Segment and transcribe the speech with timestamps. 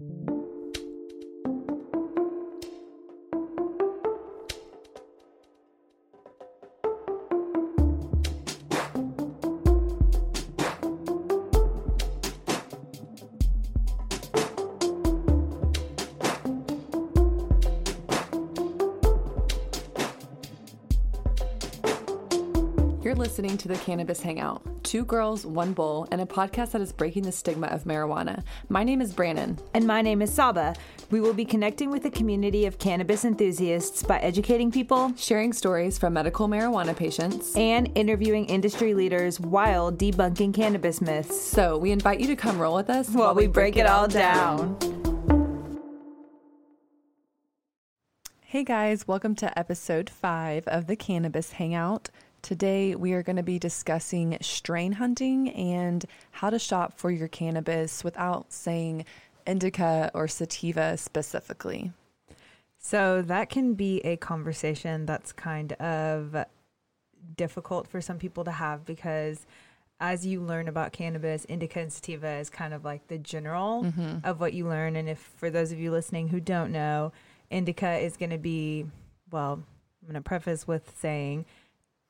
[0.00, 0.39] thank you
[23.10, 24.62] You're listening to the Cannabis Hangout.
[24.84, 28.44] Two girls, one bowl, and a podcast that is breaking the stigma of marijuana.
[28.68, 29.58] My name is Brannon.
[29.74, 30.76] And my name is Saba.
[31.10, 35.98] We will be connecting with a community of cannabis enthusiasts by educating people, sharing stories
[35.98, 41.36] from medical marijuana patients, and interviewing industry leaders while debunking cannabis myths.
[41.36, 43.88] So we invite you to come roll with us while, while we, break, break, it,
[43.88, 44.78] all down.
[44.78, 45.00] down.
[48.42, 52.10] Hey guys, welcome to episode five of the Cannabis Hangout.
[52.42, 57.28] Today, we are going to be discussing strain hunting and how to shop for your
[57.28, 59.04] cannabis without saying
[59.46, 61.92] indica or sativa specifically.
[62.78, 66.46] So, that can be a conversation that's kind of
[67.36, 69.46] difficult for some people to have because
[70.00, 74.18] as you learn about cannabis, indica and sativa is kind of like the general mm-hmm.
[74.24, 74.96] of what you learn.
[74.96, 77.12] And if for those of you listening who don't know,
[77.50, 78.86] indica is going to be,
[79.30, 79.62] well,
[80.00, 81.44] I'm going to preface with saying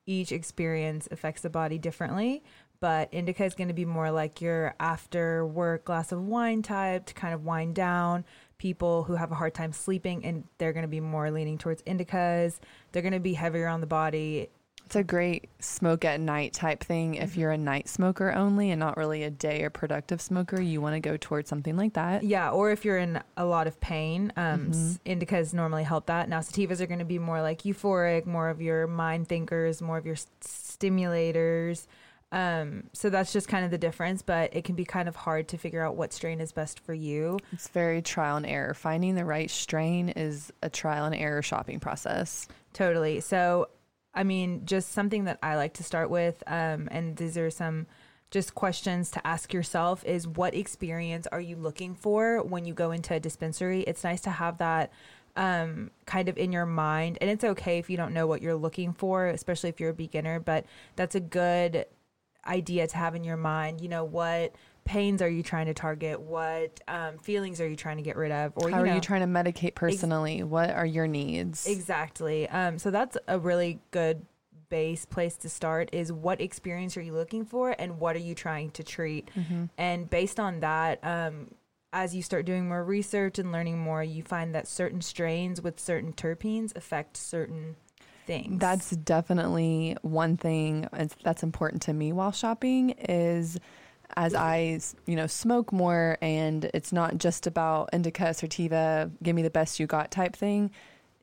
[0.06, 2.42] each experience affects the body differently.
[2.80, 7.06] But indica is going to be more like your after work glass of wine type
[7.06, 8.24] to kind of wind down.
[8.56, 11.82] People who have a hard time sleeping and they're going to be more leaning towards
[11.82, 12.58] indicas.
[12.92, 14.48] They're going to be heavier on the body
[14.90, 17.14] it's a great smoke at night type thing.
[17.14, 17.40] If mm-hmm.
[17.40, 20.96] you're a night smoker only and not really a day or productive smoker, you want
[20.96, 22.24] to go towards something like that.
[22.24, 25.08] Yeah, or if you're in a lot of pain, um, mm-hmm.
[25.08, 26.28] indicas normally help that.
[26.28, 29.96] Now, sativas are going to be more like euphoric, more of your mind thinkers, more
[29.96, 31.86] of your stimulators.
[32.32, 35.46] Um, so that's just kind of the difference, but it can be kind of hard
[35.48, 37.38] to figure out what strain is best for you.
[37.52, 38.74] It's very trial and error.
[38.74, 42.48] Finding the right strain is a trial and error shopping process.
[42.72, 43.20] Totally.
[43.20, 43.68] So
[44.14, 47.86] I mean, just something that I like to start with, um, and these are some
[48.30, 52.92] just questions to ask yourself is what experience are you looking for when you go
[52.92, 53.80] into a dispensary?
[53.82, 54.92] It's nice to have that
[55.36, 58.54] um, kind of in your mind, and it's okay if you don't know what you're
[58.54, 60.64] looking for, especially if you're a beginner, but
[60.96, 61.86] that's a good
[62.46, 63.80] idea to have in your mind.
[63.80, 64.54] You know, what
[64.84, 66.20] pains are you trying to target?
[66.20, 68.52] What um, feelings are you trying to get rid of?
[68.56, 70.38] Or how you know, are you trying to medicate personally?
[70.38, 71.66] Ex- what are your needs?
[71.66, 72.48] Exactly.
[72.48, 74.26] Um, so that's a really good
[74.70, 78.34] base place to start is what experience are you looking for and what are you
[78.34, 79.64] trying to treat mm-hmm.
[79.76, 81.50] and based on that um,
[81.92, 85.78] as you start doing more research and learning more you find that certain strains with
[85.78, 87.74] certain terpenes affect certain
[88.26, 90.88] things that's definitely one thing
[91.24, 93.58] that's important to me while shopping is
[94.16, 99.42] as I, you know, smoke more and it's not just about indica, sativa, give me
[99.42, 100.70] the best you got type thing.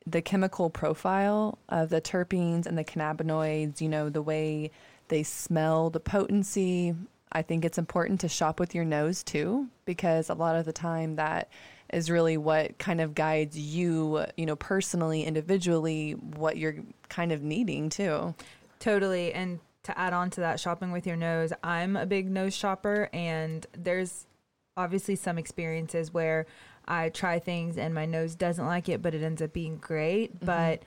[0.06, 4.70] The chemical profile of the terpenes and the cannabinoids, you know, the way
[5.08, 6.94] they smell, the potency.
[7.30, 10.72] I think it's important to shop with your nose too, because a lot of the
[10.72, 11.50] time that
[11.92, 16.76] is really what kind of guides you, you know, personally, individually, what you're
[17.08, 18.34] kind of needing too.
[18.78, 19.32] Totally.
[19.32, 23.08] And to add on to that shopping with your nose, I'm a big nose shopper,
[23.12, 24.26] and there's
[24.76, 26.46] obviously some experiences where
[26.86, 30.36] I try things and my nose doesn't like it, but it ends up being great.
[30.36, 30.46] Mm-hmm.
[30.46, 30.82] But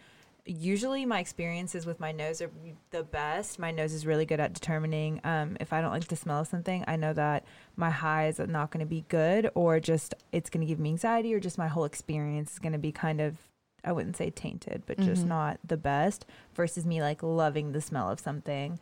[0.45, 2.51] usually my experiences with my nose are
[2.91, 3.57] the best.
[3.57, 6.47] My nose is really good at determining um, if I don't like the smell of
[6.47, 6.83] something.
[6.87, 7.43] I know that
[7.75, 10.89] my high is not going to be good, or just it's going to give me
[10.89, 13.35] anxiety, or just my whole experience is going to be kind of
[13.83, 15.07] I wouldn't say tainted, but mm-hmm.
[15.07, 18.79] just not the best versus me like loving the smell of something.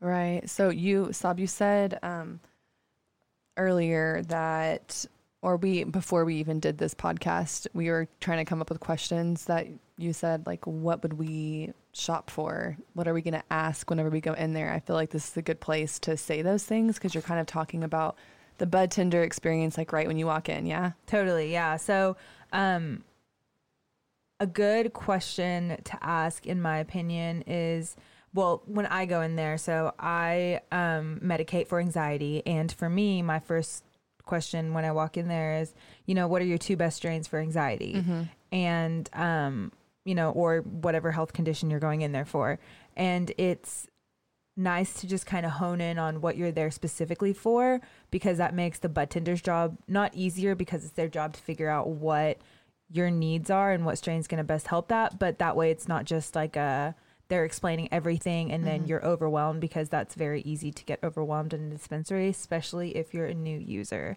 [0.00, 0.48] Right.
[0.48, 2.40] So you, Sab, you said um,
[3.56, 5.04] earlier that,
[5.42, 8.80] or we, before we even did this podcast, we were trying to come up with
[8.80, 9.66] questions that
[9.96, 12.76] you said, like, what would we shop for?
[12.94, 14.72] What are we going to ask whenever we go in there?
[14.72, 17.40] I feel like this is a good place to say those things because you're kind
[17.40, 18.16] of talking about
[18.58, 20.66] the bud tender experience, like right when you walk in.
[20.66, 20.92] Yeah.
[21.06, 21.52] Totally.
[21.52, 21.76] Yeah.
[21.76, 22.16] So,
[22.52, 23.04] um,
[24.40, 27.96] a good question to ask, in my opinion, is
[28.34, 32.42] well, when I go in there, so I um, medicate for anxiety.
[32.46, 33.84] And for me, my first
[34.24, 35.74] question when I walk in there is,
[36.04, 37.94] you know, what are your two best strains for anxiety?
[37.94, 38.22] Mm-hmm.
[38.52, 39.72] And, um,
[40.04, 42.58] you know, or whatever health condition you're going in there for.
[42.96, 43.88] And it's
[44.56, 47.80] nice to just kind of hone in on what you're there specifically for
[48.10, 51.68] because that makes the bud tender's job not easier because it's their job to figure
[51.68, 52.38] out what
[52.90, 55.18] your needs are and what strain's going to best help that.
[55.18, 56.94] But that way, it's not just like a
[57.28, 58.88] they're explaining everything and then mm-hmm.
[58.88, 63.26] you're overwhelmed because that's very easy to get overwhelmed in a dispensary, especially if you're
[63.26, 64.16] a new user.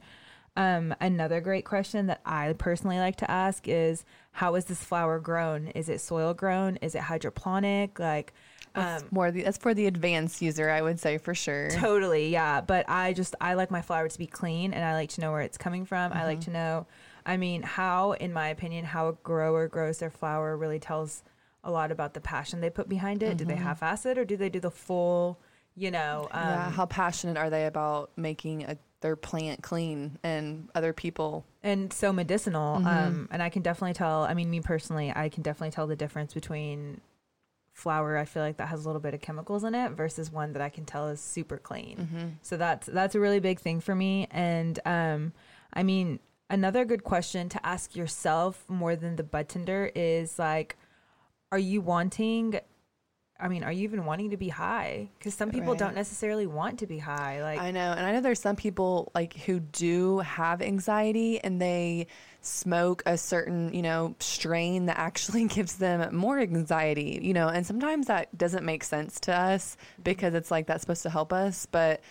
[0.56, 5.19] Um, another great question that I personally like to ask is how is this flower
[5.19, 5.68] grown?
[5.68, 6.77] Is it soil grown?
[6.77, 8.00] Is it hydroponic?
[8.00, 8.33] Like,
[8.73, 11.69] that's um, more the, that's for the advanced user, I would say for sure.
[11.71, 12.62] Totally, yeah.
[12.62, 15.31] But I just I like my flower to be clean, and I like to know
[15.31, 16.12] where it's coming from.
[16.12, 16.19] Mm-hmm.
[16.19, 16.51] I like mm-hmm.
[16.51, 16.88] to know.
[17.25, 21.23] I mean, how, in my opinion, how a grower grows their flower really tells
[21.63, 23.29] a lot about the passion they put behind it.
[23.29, 23.38] Mm-hmm.
[23.38, 23.63] Do they mm-hmm.
[23.63, 25.39] half-ass it, or do they do the full?
[25.75, 26.69] You know, um, yeah.
[26.71, 32.12] How passionate are they about making a, their plant clean and other people and so
[32.12, 32.77] medicinal?
[32.77, 32.88] Mm-hmm.
[32.88, 34.23] Um, and I can definitely tell.
[34.23, 37.00] I mean, me personally, I can definitely tell the difference between
[37.73, 40.53] flower I feel like that has a little bit of chemicals in it versus one
[40.53, 41.97] that I can tell is super clean.
[41.97, 42.27] Mm-hmm.
[42.41, 45.33] So that's that's a really big thing for me and um
[45.73, 46.19] I mean
[46.51, 50.77] another good question to ask yourself more than the bud tender is like
[51.51, 52.59] are you wanting
[53.42, 55.09] I mean, are you even wanting to be high?
[55.18, 55.80] Because some people right.
[55.80, 57.42] don't necessarily want to be high.
[57.42, 61.59] Like I know, and I know there's some people like who do have anxiety, and
[61.59, 62.06] they
[62.42, 67.19] smoke a certain you know strain that actually gives them more anxiety.
[67.24, 70.04] You know, and sometimes that doesn't make sense to us mm-hmm.
[70.04, 72.01] because it's like that's supposed to help us, but.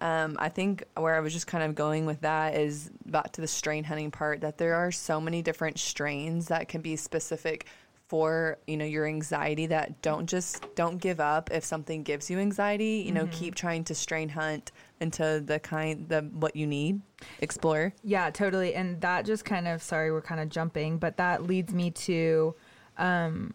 [0.00, 3.40] Um, I think where I was just kind of going with that is back to
[3.40, 7.66] the strain hunting part that there are so many different strains that can be specific
[8.08, 12.38] for you know your anxiety that don't just don't give up if something gives you
[12.38, 13.02] anxiety.
[13.04, 13.32] You know mm-hmm.
[13.32, 17.00] keep trying to strain hunt into the kind the what you need.
[17.40, 17.92] Explore.
[18.04, 18.74] Yeah totally.
[18.74, 22.54] And that just kind of sorry we're kind of jumping but that leads me to
[22.96, 23.54] um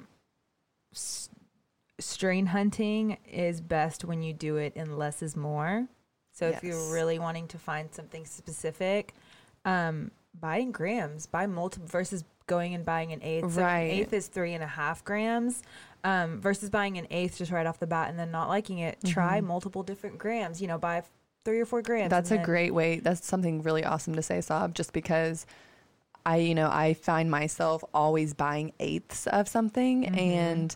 [0.93, 1.29] s-
[1.99, 5.87] strain hunting is best when you do it in less is more
[6.31, 6.57] so yes.
[6.57, 9.13] if you're really wanting to find something specific
[9.65, 13.53] um buying grams buy multiple versus going and buying an eighth.
[13.53, 13.79] So right.
[13.79, 15.63] An eighth is three and a half grams.
[16.03, 18.99] Um, versus buying an eighth just right off the bat and then not liking it.
[18.99, 19.13] Mm-hmm.
[19.13, 20.61] Try multiple different grams.
[20.61, 21.03] You know, buy
[21.45, 22.09] three or four grams.
[22.09, 22.43] That's a then...
[22.43, 22.99] great way.
[22.99, 25.45] That's something really awesome to say, Sab, just because
[26.25, 30.03] I, you know, I find myself always buying eighths of something.
[30.03, 30.15] Mm-hmm.
[30.15, 30.75] And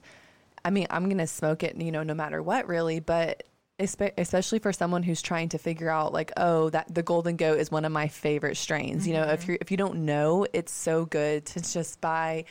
[0.64, 3.00] I mean, I'm going to smoke it, you know, no matter what, really.
[3.00, 3.44] But
[3.80, 7.70] especially for someone who's trying to figure out like oh that the golden goat is
[7.70, 9.14] one of my favorite strains mm-hmm.
[9.14, 9.52] you know if mm-hmm.
[9.52, 12.46] you if you don't know it's so good to just buy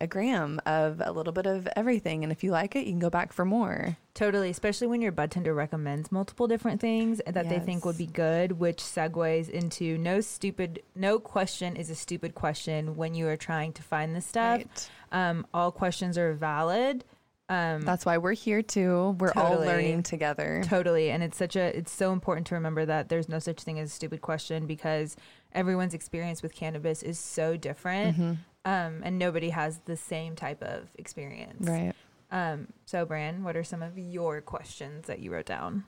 [0.00, 2.98] a gram of a little bit of everything and if you like it you can
[2.98, 7.44] go back for more totally especially when your bud tender recommends multiple different things that
[7.44, 7.48] yes.
[7.48, 12.34] they think would be good which segues into no stupid no question is a stupid
[12.34, 14.90] question when you are trying to find this stuff right.
[15.12, 17.04] um, all questions are valid
[17.52, 19.14] um, That's why we're here too.
[19.18, 20.62] We're totally, all learning together.
[20.64, 21.10] Totally.
[21.10, 23.90] And it's such a it's so important to remember that there's no such thing as
[23.90, 25.16] a stupid question because
[25.52, 28.16] everyone's experience with cannabis is so different.
[28.16, 28.32] Mm-hmm.
[28.64, 31.68] Um, and nobody has the same type of experience.
[31.68, 31.92] Right.
[32.30, 35.84] Um, so Bran, what are some of your questions that you wrote down?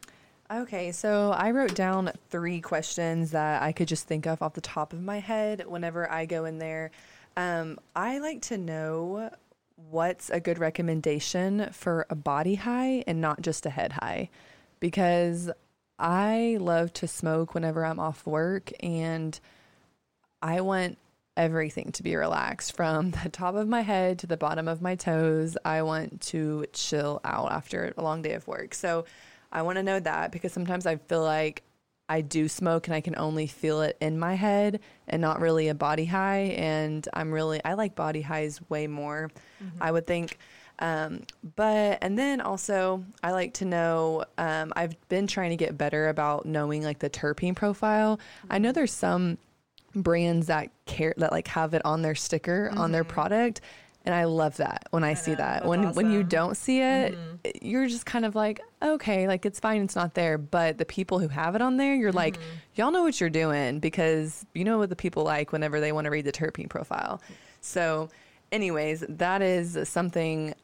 [0.51, 4.61] Okay, so I wrote down three questions that I could just think of off the
[4.61, 6.91] top of my head whenever I go in there.
[7.37, 9.31] Um, I like to know
[9.77, 14.31] what's a good recommendation for a body high and not just a head high
[14.81, 15.51] because
[15.99, 19.39] I love to smoke whenever I'm off work and
[20.43, 20.99] I want
[21.37, 24.95] everything to be relaxed from the top of my head to the bottom of my
[24.95, 25.57] toes.
[25.65, 28.75] I want to chill out after a long day of work.
[28.75, 29.05] So
[29.53, 31.63] I want to know that because sometimes I feel like
[32.15, 34.79] I do smoke and I can only feel it in my head
[35.09, 36.55] and not really a body high.
[36.57, 39.83] And I'm really, I like body highs way more, mm-hmm.
[39.83, 40.39] I would think.
[40.79, 41.23] Um,
[41.57, 46.09] but, and then also, I like to know, um, I've been trying to get better
[46.09, 48.19] about knowing like the terpene profile.
[48.19, 48.53] Mm-hmm.
[48.53, 48.75] I know mm-hmm.
[48.75, 49.39] there's some
[49.97, 52.79] brands that care that like have it on their sticker mm-hmm.
[52.79, 53.13] on their mm-hmm.
[53.13, 53.61] product
[54.05, 55.67] and I love that when I, I see know, that.
[55.67, 55.97] When awesome.
[55.97, 57.67] when you don't see it, mm-hmm.
[57.67, 60.37] you're just kind of like, okay, like it's fine, it's not there.
[60.37, 62.19] But the people who have it on there, you're mm-hmm.
[62.19, 62.39] like,
[62.75, 66.05] y'all know what you're doing because you know what the people like whenever they want
[66.05, 67.23] to read the terpene profile.
[67.63, 68.11] So,
[68.53, 70.55] anyways, that is something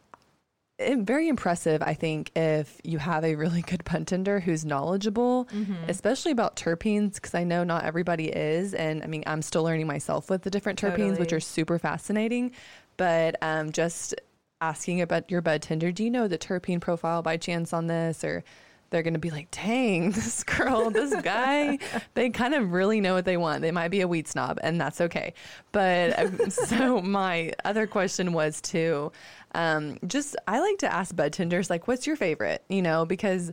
[0.78, 5.46] eh, very impressive, I think, if you have a really good bud tender who's knowledgeable,
[5.46, 5.88] mm-hmm.
[5.88, 8.74] especially about terpenes, because I know not everybody is.
[8.74, 11.20] And I mean, I'm still learning myself with the different terpenes, totally.
[11.20, 12.52] which are super fascinating.
[13.00, 14.14] But um, just
[14.60, 18.22] asking about your bud tender, do you know the terpene profile by chance on this?
[18.22, 18.44] Or
[18.90, 21.78] they're going to be like, dang, this girl, this guy,
[22.12, 23.62] they kind of really know what they want.
[23.62, 25.32] They might be a weed snob, and that's okay.
[25.72, 29.12] But um, so my other question was too,
[29.54, 32.62] um, just I like to ask bud tenders, like, what's your favorite?
[32.68, 33.50] You know, because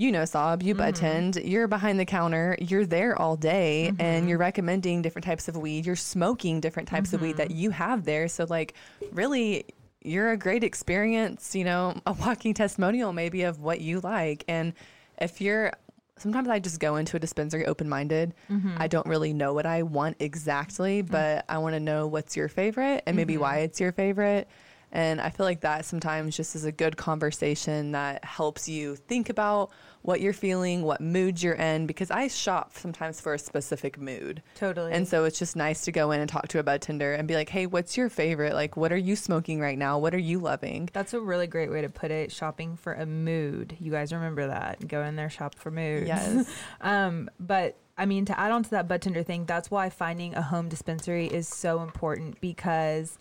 [0.00, 0.92] you know, Sab, you mm-hmm.
[0.92, 4.00] tend, you're behind the counter, you're there all day mm-hmm.
[4.00, 7.16] and you're recommending different types of weed, you're smoking different types mm-hmm.
[7.16, 7.58] of weed that mm-hmm.
[7.58, 8.26] you have there.
[8.26, 8.72] So, like,
[9.12, 9.66] really,
[10.00, 14.42] you're a great experience, you know, a walking testimonial maybe of what you like.
[14.48, 14.72] And
[15.20, 15.72] if you're
[16.16, 18.34] sometimes I just go into a dispensary open minded.
[18.50, 18.76] Mm-hmm.
[18.78, 22.48] I don't really know what I want exactly, but I want to know what's your
[22.48, 23.42] favorite and maybe Mm-hmm.
[23.42, 24.48] why it's your favorite.
[24.92, 29.28] And I feel like that sometimes just is a good conversation that helps you think
[29.28, 29.70] about
[30.02, 34.42] what you're feeling, what mood you're in, because I shop sometimes for a specific mood.
[34.54, 34.92] Totally.
[34.92, 37.28] And so it's just nice to go in and talk to a bud tender and
[37.28, 38.54] be like, hey, what's your favorite?
[38.54, 39.98] Like, what are you smoking right now?
[39.98, 40.88] What are you loving?
[40.92, 42.32] That's a really great way to put it.
[42.32, 43.76] Shopping for a mood.
[43.78, 44.86] You guys remember that.
[44.86, 46.06] Go in there, shop for moods.
[46.06, 46.50] Yes.
[46.80, 50.34] um, but I mean, to add on to that bud tender thing, that's why finding
[50.34, 53.18] a home dispensary is so important because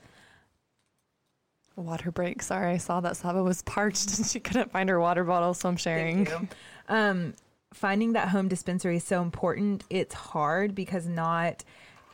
[1.79, 2.41] Water break.
[2.41, 5.69] Sorry, I saw that Saba was parched and she couldn't find her water bottle, so
[5.69, 6.25] I'm sharing.
[6.25, 6.48] Thank you.
[6.89, 7.33] Um,
[7.74, 9.83] finding that home dispensary is so important.
[9.89, 11.63] It's hard because not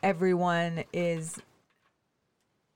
[0.04, 1.38] everyone is,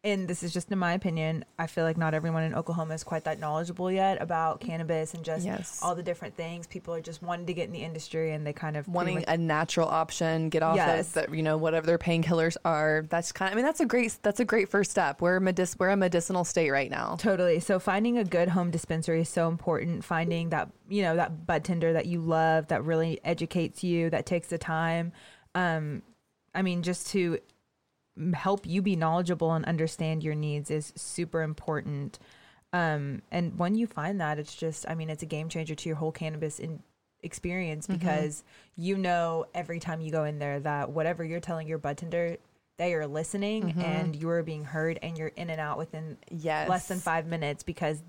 [0.02, 3.04] and this is just in my opinion, I feel like not everyone in Oklahoma is
[3.04, 5.80] quite that knowledgeable yet about cannabis and just Yes.
[5.84, 6.68] all the different things.
[6.68, 9.26] People are just wanting to get in the industry and they kind of Wanting much-
[9.28, 11.18] a natural option, get off Yes.
[11.18, 13.06] of you know whatever their painkillers are.
[13.10, 13.54] That's kind of.
[13.54, 14.18] I mean, that's a great.
[14.22, 15.20] That's a great first step.
[15.22, 17.18] We're a medic- We're a medicinal state right now.
[17.20, 17.60] Totally.
[17.60, 20.06] So finding a good home dispensary is so important.
[20.06, 24.26] Finding that you know that bud tender that you love, that really educates you, that
[24.26, 25.12] takes the time.
[25.56, 26.04] Um,
[26.56, 27.40] I mean, just to
[28.34, 32.20] help you be knowledgeable and understand your needs is super important.
[32.74, 35.90] Um, and when you find that, it's just, I mean, it's a game changer to
[35.90, 36.84] your whole cannabis in
[37.22, 38.44] experience because
[38.78, 42.38] you know every time you go in there that whatever you're telling your bud tender,
[42.78, 46.70] they are listening and you are being heard and you're in and out within Yes.
[46.70, 48.02] less than five minutes because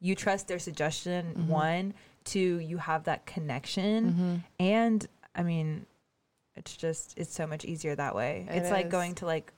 [0.00, 1.48] you trust their suggestion Mm-hmm.
[1.48, 5.86] one two you have that connection and i mean
[6.58, 9.52] it's just it's so much easier that way It it's like going to like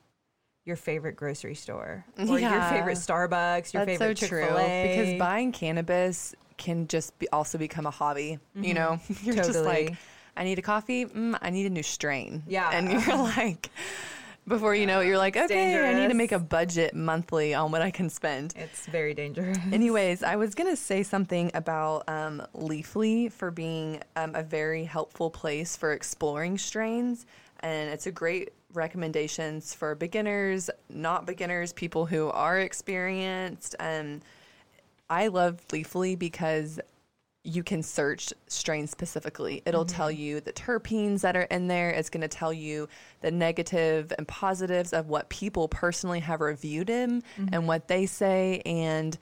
[0.65, 5.19] your favorite grocery store or your favorite starbucks your That's favorite so true chick-fil-a because
[5.19, 8.39] buying cannabis can just be also become a hobby.
[8.55, 9.67] You know, you're just Mm-hmm.
[9.67, 9.97] Like,
[10.37, 11.07] I need a coffee.
[11.07, 12.43] Mm, I need a new strain.
[12.47, 12.71] Yeah.
[12.71, 13.71] and you're like,
[14.49, 17.71] before you know it, you're like, okay, I need to make a budget monthly on
[17.71, 18.55] what I can spend.
[18.57, 24.35] it's very dangerous Anyways, I was gonna say something about um, Leafly for being um,
[24.35, 27.27] a very helpful place for exploring strains,
[27.61, 33.75] and it's a great recommendations for beginners, not beginners, people who are experienced.
[33.81, 34.23] And
[35.09, 36.81] I love Leafly because
[37.43, 39.63] you can search strains specifically.
[39.65, 39.97] It'll mm-hmm.
[39.97, 41.91] tell you the terpenes that are in there.
[41.91, 42.87] It's going to tell you
[43.23, 47.67] the negative and positives of what people personally have reviewed him and mm-hmm.
[47.67, 48.61] what they say.
[48.67, 49.17] And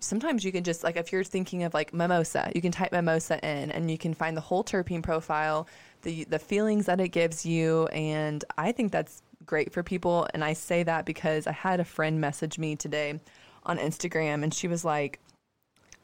[0.00, 3.38] sometimes you can just, like, if you're thinking of like mimosa, you can type mimosa
[3.42, 5.66] in and you can find the whole terpene profile,
[6.02, 7.86] the, the feelings that it gives you.
[7.86, 10.28] And I think that's great for people.
[10.34, 13.18] And I say that because I had a friend message me today
[13.64, 15.20] on Instagram and she was like,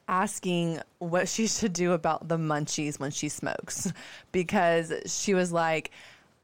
[0.08, 3.92] asking what she should do about the munchies when she smokes.
[4.32, 5.90] Because she was like,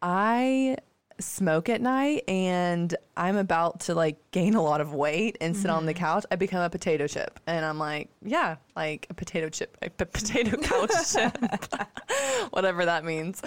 [0.02, 0.76] I
[1.18, 5.71] smoke at night and I'm about to like gain a lot of weight and sit
[5.71, 6.25] on the couch.
[6.30, 7.38] I become a potato chip.
[7.47, 11.37] And I'm like, yeah, like a potato chip, a p- potato couch chip,
[12.50, 13.40] whatever that means.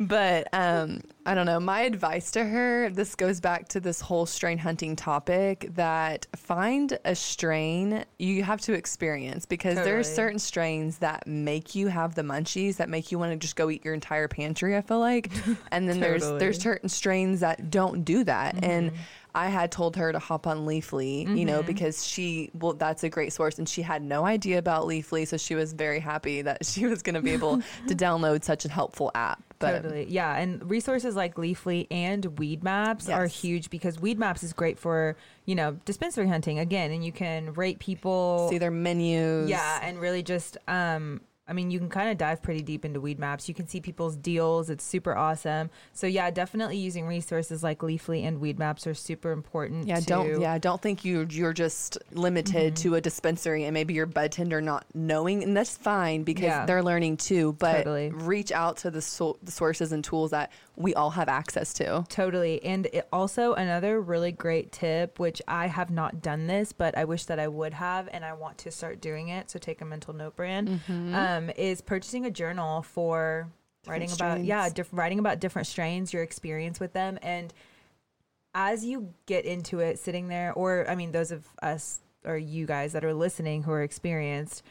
[0.00, 1.60] But um, I don't know.
[1.60, 6.98] My advice to her, this goes back to this whole strain hunting topic that find
[7.04, 12.14] a strain you have to experience because there are certain strains that make you have
[12.14, 15.00] the munchies that make you want to just go eat your entire pantry, I feel
[15.00, 15.30] like.
[15.70, 16.38] And then there's Totally.
[16.40, 18.62] there's certain strains that don't do that.
[18.62, 18.96] And Mm-hmm.
[19.34, 23.08] I had told her to hop on Leafly, you know, because she, well, that's a
[23.08, 23.58] great source.
[23.58, 25.26] And she had no idea about Leafly.
[25.26, 27.58] So she was very happy that she was going to be able
[27.88, 29.42] to download such a helpful app.
[29.58, 30.06] But totally.
[30.08, 30.36] Yeah.
[30.36, 35.78] And resources like Leafly and WeedMaps are huge because WeedMaps is great for, you know,
[35.84, 36.90] dispensary hunting again.
[36.90, 38.48] And you can rate people.
[38.50, 39.48] see their menus.
[39.48, 39.78] Yeah.
[39.82, 43.48] And really just, um, I mean, you can kind of dive pretty deep into WeedMaps.
[43.48, 44.70] You can see people's deals.
[44.70, 45.70] It's super awesome.
[45.92, 49.88] So yeah, definitely using resources like Leafly and WeedMaps are super important.
[49.88, 52.82] Yeah, to, don't yeah, don't think you you're just limited Mm-hmm.
[52.90, 56.64] to a dispensary and maybe your bud tender not knowing, and that's fine because Yeah.
[56.64, 57.54] they're learning too.
[57.58, 58.10] But Totally.
[58.10, 62.04] reach out to the, so- the sources and tools that we all have access to.
[62.08, 62.62] Totally.
[62.64, 67.04] And it also another really great tip, which I have not done this, but I
[67.04, 69.50] wish that I would have, and I want to start doing it.
[69.50, 70.80] So take a mental note, brand.
[70.88, 73.48] Um, is purchasing a journal for
[73.86, 74.46] writing about strains.
[74.46, 77.52] yeah, diff- writing about different strains, your experience with them, and
[78.54, 82.66] as you get into it, sitting there, or I mean, those of us or you
[82.66, 84.62] guys that are listening who are experienced,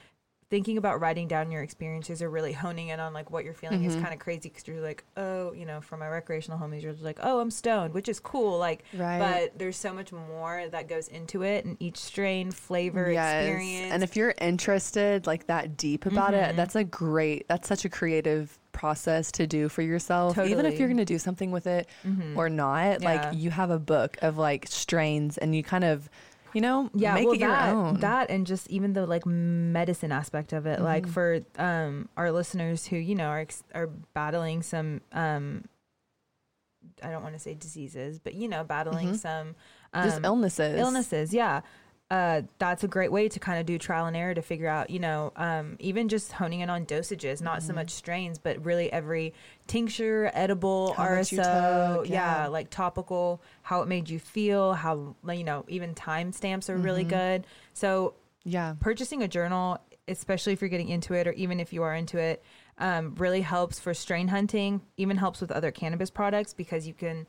[0.51, 3.85] thinking about writing down your experiences or really honing in on like what you're feeling
[3.85, 6.91] is kind of crazy because you're like, oh, you know, for my recreational homies, you're
[6.91, 8.59] just like, oh, I'm stoned, which is cool.
[8.59, 9.17] Like, Right.
[9.17, 13.93] but there's so much more that goes into it, and each strain, flavor, experience.
[13.93, 16.51] And if you're interested like that deep about Mm-hmm.
[16.51, 20.77] it, that's a great that's such a creative process to do for yourself, even if
[20.79, 22.35] you're going to do something with it Mhm.
[22.35, 23.01] or not.
[23.01, 23.07] Yeah.
[23.09, 26.09] Like you have a book of like strains, and you kind of,
[26.53, 27.99] you know, yeah make well it your that own.
[28.01, 31.09] that and just even the like medicine aspect of it like Mhm.
[31.09, 35.63] for um our listeners who you know are ex- are battling some um
[37.03, 39.17] i don't want to say diseases but you know battling Mhm.
[39.17, 39.55] some
[40.03, 40.79] just um, illnesses.
[40.79, 41.61] illnesses yeah
[42.11, 44.89] uh, that's a great way to kind of do trial and error to figure out,
[44.89, 47.75] you know, um, even just honing in on dosages, not so Mhm.
[47.77, 49.33] much strains, but really every
[49.65, 52.41] tincture, edible, How RSO, took, yeah.
[52.43, 52.47] yeah.
[52.47, 57.09] like topical, how it made you feel, how, you know, even timestamps are really Mhm.
[57.09, 57.47] good.
[57.73, 58.75] So Yeah.
[58.81, 59.77] purchasing a journal,
[60.09, 62.43] especially if you're getting into it or even if you are into it,
[62.77, 67.25] um, really helps for strain hunting, even helps with other cannabis products because you can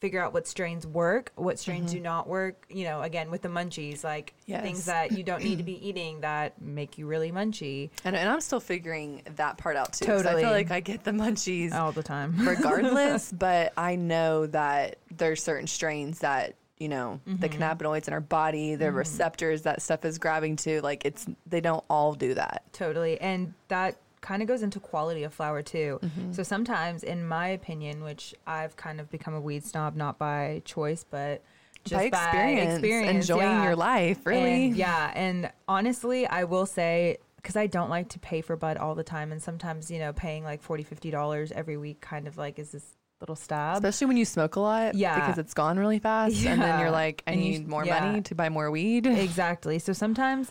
[0.00, 1.94] figure out what strains work, what strains Mhm.
[1.96, 2.64] do not work.
[2.70, 4.62] You know, again, with the munchies, like Yes.
[4.62, 8.28] things that you don't need to be eating that make you really munchy And, and
[8.28, 10.06] I'm still figuring that part out too.
[10.06, 12.34] 'cause I feel like I get the munchies all the time.
[12.38, 17.58] regardless, but I know that there's certain strains that you know the Mhm.
[17.58, 18.94] cannabinoids in our body, the Mhm.
[18.96, 20.80] receptors that stuff is grabbing to.
[20.80, 22.62] Like it's they don't all do that.
[22.72, 23.20] totally.
[23.20, 25.98] And that kind of goes into quality of flower too.
[26.02, 26.32] Mm-hmm.
[26.32, 30.62] So sometimes, in my opinion, which I've kind of become a weed snob, not by
[30.64, 31.42] choice, but
[31.84, 33.64] just by experience, experience, enjoying yeah.
[33.64, 34.66] your life, really.
[34.66, 38.76] And, yeah, and honestly, I will say because I don't like to pay for bud
[38.76, 42.28] all the time, and sometimes you know, paying like 40 50 dollars every week kind
[42.28, 42.84] of like is this
[43.20, 43.76] little stab.
[43.76, 45.14] Especially when you smoke a lot, Yeah.
[45.18, 48.00] because it's gone really fast, and then you're like, I And you- need more yeah.
[48.00, 49.06] money to buy more weed.
[49.06, 49.78] exactly.
[49.78, 50.50] So sometimes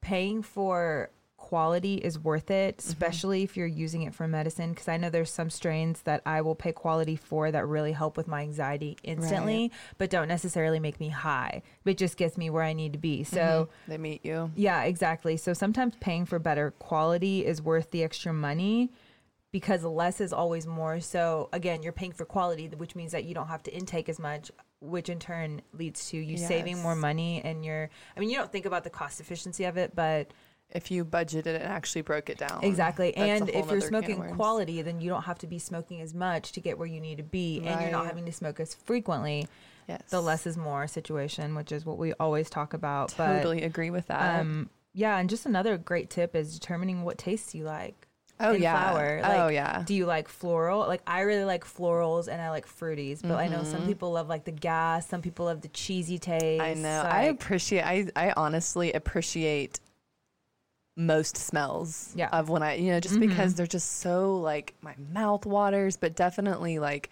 [0.00, 1.10] paying for
[1.52, 2.88] quality is worth it, Mm-hmm.
[2.88, 4.70] especially if you're using it for medicine.
[4.70, 8.16] Because I know there's some strains that I will pay quality for that really help
[8.16, 11.62] with my anxiety instantly, but don't necessarily make me high.
[11.84, 13.24] But just gets me where I need to be.
[13.24, 13.38] So.
[13.38, 13.68] Mhm.
[13.88, 14.50] they meet you.
[14.56, 15.36] Yeah, exactly.
[15.38, 18.90] So sometimes paying for better quality is worth the extra money
[19.50, 21.00] because less is always more.
[21.00, 24.18] So again, you're paying for quality, which means that you don't have to intake as
[24.18, 24.50] much,
[24.80, 28.52] which in turn leads to you saving more money and you're I mean, you don't
[28.52, 30.30] think about the cost efficiency of it, but
[30.70, 32.60] If you budgeted and actually broke it down.
[32.62, 33.16] exactly.
[33.16, 36.00] And if you're nother can of smoking quality, then you don't have to be smoking
[36.02, 38.60] as much to get where you need to be and you're not having to smoke
[38.60, 39.48] as frequently.
[39.88, 40.02] yes.
[40.10, 43.14] The less is more situation, which is what we always talk about.
[43.16, 44.40] But Totally agree with that.
[44.40, 48.06] um yeah, and just another great tip is determining what tastes you like.
[48.40, 48.78] oh in yeah.
[48.92, 49.82] flower, oh yeah.
[49.86, 50.80] Do you like floral?
[50.80, 53.86] Like I really like florals and I like fruities, but I know some Mhm.
[53.86, 56.60] people love like the gas, some people love the cheesy taste.
[56.62, 57.02] I know.
[57.02, 57.82] I appreciate.
[57.84, 59.80] I I honestly appreciate
[60.98, 62.28] most smells Yeah.
[62.30, 63.28] of when I you know just Mhm.
[63.28, 67.08] because they're just so like my mouth waters, but definitely like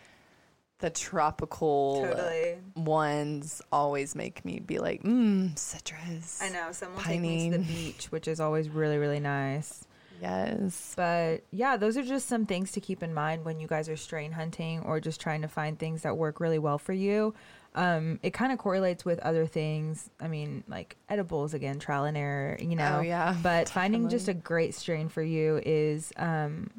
[0.81, 2.57] the tropical totally.
[2.75, 6.41] ones always make me be like mmm citrus.
[6.43, 6.73] I know.
[6.73, 9.85] Someone take me to the beach, which is always really really nice.
[10.21, 10.95] Yes.
[10.97, 13.97] But yeah, those are just some things to keep in mind when you guys are
[13.99, 17.35] strain hunting or just trying to find things that work really well for you.
[17.77, 20.11] Um, it kind of correlates with other things.
[20.19, 22.57] I mean, like edibles again, trial and error.
[22.61, 23.37] You know, oh yeah.
[23.43, 26.71] but finding just a great strain for you is um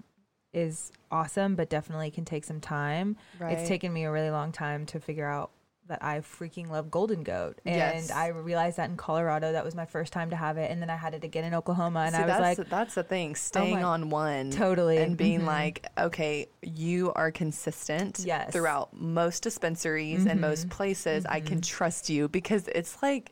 [0.54, 3.58] is awesome but definitely can take some time right.
[3.58, 5.52] it's taken me a really long time to figure out
[5.88, 8.12] that i freaking love golden goat and Yes.
[8.12, 10.90] i realized that in colorado that was my first time to have it and then
[10.90, 13.36] i had it again in oklahoma and See, i was that's, like that's the thing.
[13.36, 15.46] Staying my- on one totally and being mhm.
[15.46, 18.52] like, okay, you are consistent Yes.
[18.52, 20.72] throughout most dispensaries and most Mhm.
[20.72, 21.26] places.
[21.26, 21.66] I can Mhm.
[21.68, 23.32] trust you because it's like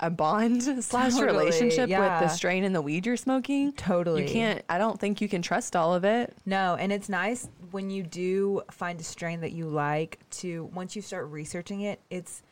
[0.00, 3.72] a bond slash Totally, relationship with the strain and the weed you're smoking.
[3.72, 4.62] totally You can't.
[4.68, 6.34] I don't think you can trust all of it.
[6.44, 10.94] No, and it's nice when you do find a strain that you like to once
[10.96, 12.42] you start researching it, it's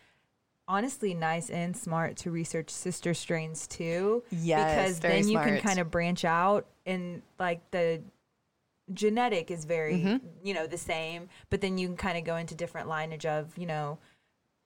[0.67, 4.23] honestly nice and smart to research sister strains too.
[4.31, 8.01] Yes, because then you can kind of branch out and like the
[8.93, 10.21] genetic is very Mhm.
[10.43, 13.57] you know the same but then you can kind of go into different lineage of
[13.57, 13.97] you know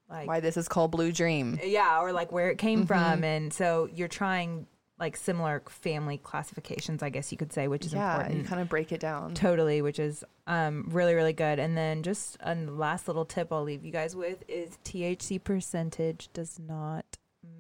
[0.09, 1.59] like Why this is called Blue Dream.
[1.64, 3.25] yeah or like where it came from Mhm.
[3.25, 4.66] and so you're trying
[4.99, 8.61] like similar family classifications i guess you could say which is yeah, important you kind
[8.61, 9.33] of break it down.
[9.35, 11.59] Totally, which is um, really, really good.
[11.59, 16.31] And then just a last little tip I'll leave you guys with is THC percentage
[16.33, 17.05] does not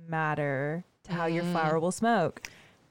[0.08, 1.52] matter to how your Mm.
[1.52, 2.42] flower will smoke.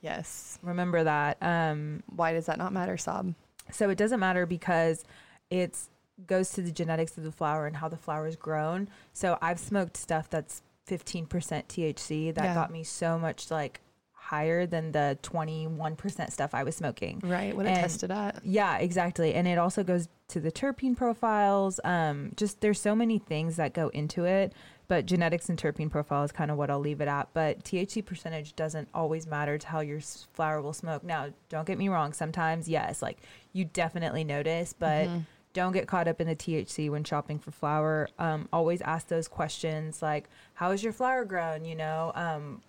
[0.02, 0.60] Yes.
[0.62, 1.38] Remember that.
[1.42, 3.34] Um, Why does that not matter, Sob?
[3.72, 5.04] so it doesn't matter because
[5.50, 5.90] it's
[6.26, 8.90] goes to the genetics of the flower and how the flower is grown.
[9.14, 11.28] So I've smoked stuff that's 15%
[11.68, 12.54] THC that Yeah.
[12.54, 13.82] got me so much like
[14.14, 17.22] higher than the 21% stuff I was smoking.
[17.24, 17.56] Right.
[17.56, 18.44] What it And- tested at.
[18.44, 19.34] Yeah, exactly.
[19.34, 21.80] And it also goes to the terpene profiles.
[21.86, 24.52] Um, just there's so many things that go into it,
[24.90, 27.30] but genetics and terpene profile is kind of what I'll leave it at.
[27.34, 31.04] But THC percentage doesn't always matter to how your flower will smoke.
[31.06, 32.12] Now, don't get me wrong.
[32.12, 33.20] Sometimes, yes, like
[33.54, 35.20] you definitely notice, but Mm-hmm.
[35.58, 38.08] Don't get caught up in the THC when shopping for flower.
[38.18, 42.62] Um, always ask those questions like, "How is your flower grown?" You know, um,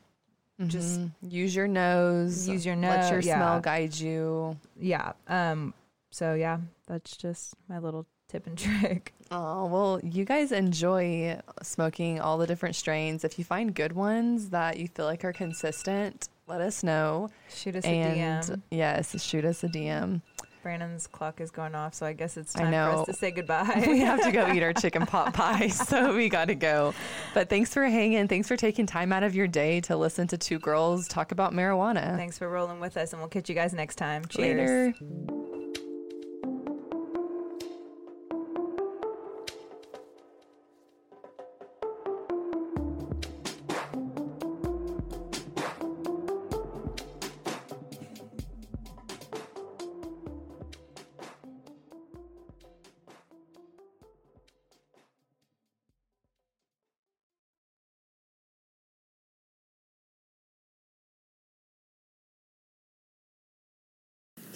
[0.66, 1.10] just Mhm.
[1.22, 2.48] use your nose.
[2.48, 2.90] Use your nose.
[3.04, 3.36] Let your yeah.
[3.36, 4.56] smell guide you.
[4.80, 5.12] yeah.
[5.28, 5.72] Um,
[6.10, 9.14] so yeah, that's just my little tip and trick.
[9.30, 13.22] Oh, well, you guys enjoy smoking all the different strains.
[13.24, 17.28] If you find good ones that you feel like are consistent, let us know.
[17.54, 18.62] Shoot us a DM.
[18.70, 20.22] yes, shoot us a DM.
[20.68, 23.84] Brannon's clock is going off, so I guess it's time for us to say goodbye.
[23.86, 26.92] we have to go eat our chicken pot pie, so we got to go.
[27.32, 28.28] But thanks for hanging.
[28.28, 31.54] Thanks for taking time out of your day to listen to two girls talk about
[31.54, 32.16] marijuana.
[32.16, 34.26] Thanks for rolling with us, and we'll catch you guys next time.
[34.26, 34.94] Cheers.
[35.00, 35.37] Later.